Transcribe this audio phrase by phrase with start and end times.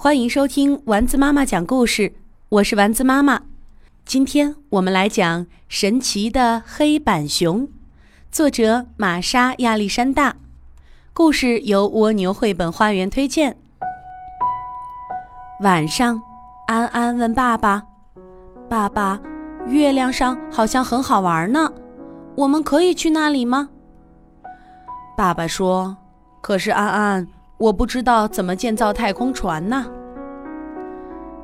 [0.00, 2.12] 欢迎收听丸子妈妈讲故事，
[2.50, 3.42] 我是丸子妈妈。
[4.04, 7.62] 今天我们来讲《神奇的黑板熊》，
[8.30, 10.36] 作者玛莎·亚历山大。
[11.12, 13.56] 故事由蜗牛绘本花园推荐。
[15.62, 16.22] 晚上，
[16.68, 17.82] 安安问爸爸
[18.70, 19.20] ：“爸爸，
[19.66, 21.72] 月亮上好像很好玩呢，
[22.36, 23.70] 我们可以去那里吗？”
[25.18, 25.96] 爸爸说
[26.40, 27.26] ：“可是安安。”
[27.58, 29.84] 我不知道怎么建造太空船呢。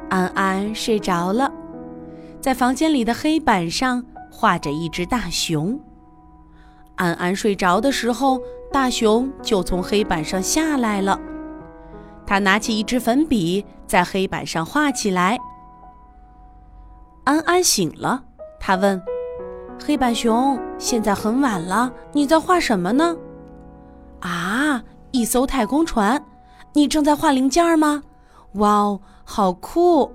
[0.09, 1.53] 安安睡着了，
[2.41, 5.79] 在房间里的黑板上画着一只大熊。
[6.95, 8.41] 安安睡着的时候，
[8.72, 11.19] 大熊就从黑板上下来了。
[12.25, 15.36] 他拿起一支粉笔，在黑板上画起来。
[17.25, 18.22] 安安醒了，
[18.61, 19.03] 他问
[19.85, 23.17] ：“黑板熊，现在很晚了，你在画什么呢？”
[25.14, 26.21] 一艘太空船，
[26.73, 28.03] 你正在画零件吗？
[28.55, 30.11] 哇哦，好酷！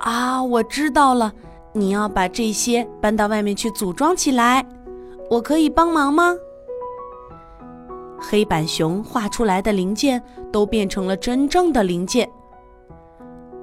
[0.00, 1.32] 啊，我知道了，
[1.72, 4.62] 你要把这些搬到外面去组装起来，
[5.30, 6.34] 我可以帮忙吗？
[8.20, 10.22] 黑板熊画出来的零件
[10.52, 12.30] 都变成了真正的零件。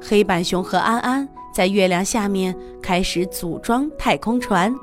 [0.01, 4.73] 黑板熊和安安在月亮下面开始组装太空船。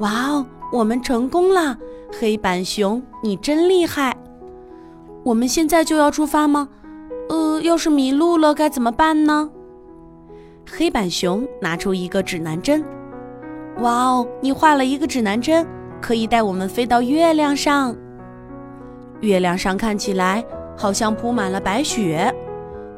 [0.00, 1.78] 哇哦，我们成功了！
[2.12, 4.16] 黑板熊，你真厉害！
[5.24, 6.68] 我们现在就要出发吗？
[7.28, 9.50] 呃，要是迷路了该怎么办呢？
[10.70, 12.84] 黑板熊拿出一个指南针。
[13.80, 15.66] 哇哦，你画了一个指南针，
[16.00, 17.94] 可以带我们飞到月亮上。
[19.20, 20.44] 月亮上看起来
[20.76, 22.32] 好像铺满了白雪。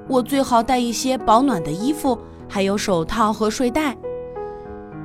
[0.07, 3.97] 我最好带一些保暖的衣服，还有手套和睡袋。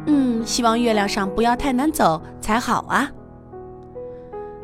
[0.06, 3.10] 嗯，希望月亮上不要太难走才好啊。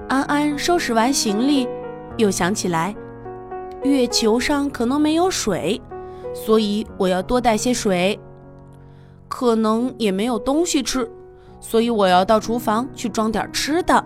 [0.10, 1.68] 安安收拾完行李，
[2.18, 2.96] 又想起来，
[3.84, 5.80] 月球上可能没有水，
[6.34, 8.20] 所以我要多带些水。
[9.28, 11.08] 可能也没有东西吃，
[11.60, 14.04] 所以我要到厨房去装点吃的。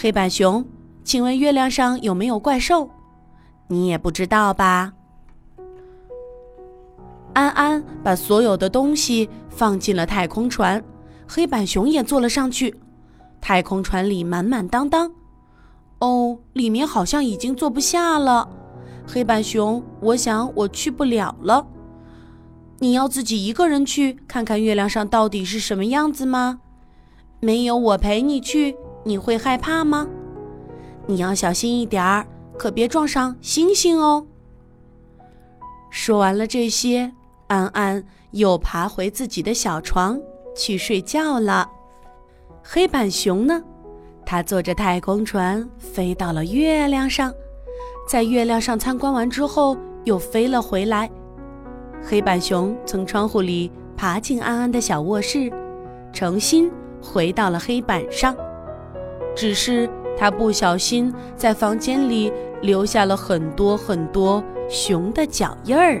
[0.00, 0.64] 黑板熊，
[1.02, 2.88] 请问月亮上有没有怪兽？
[3.66, 4.92] 你也不知道吧？
[7.32, 10.80] 安安把所有的东西放进了太空船，
[11.26, 12.72] 黑板熊也坐了上去。
[13.42, 15.12] 太空船里满满当当，
[15.98, 18.48] 哦，里面好像已经坐不下了。
[19.04, 21.66] 黑板熊，我想我去不了了。
[22.78, 26.60] 你要自己一个人去看看月亮上到底是什么样子吗？
[27.40, 30.06] 没有我陪你去，你会害怕吗？
[31.06, 32.24] 你要小心一点儿，
[32.56, 34.24] 可别撞上星星哦。
[35.90, 37.12] 说完了这些，
[37.48, 40.20] 安安又爬回自己的小床
[40.56, 41.68] 去睡觉了。
[42.64, 43.60] 黑板熊呢？
[44.24, 47.34] 它坐着太空船飞到了月亮上，
[48.08, 51.10] 在月亮上参观完之后，又飞了回来。
[52.00, 55.52] 黑板熊从窗户里爬进安安的小卧室，
[56.12, 56.70] 重新
[57.02, 58.34] 回到了黑板上。
[59.34, 66.00] 只是它不小心在房间里留下了很多很多熊的脚印儿。